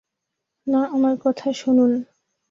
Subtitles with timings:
[0.67, 1.91] না, আমার কথা শুনুন।